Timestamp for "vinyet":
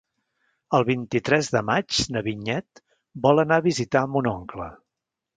2.27-2.81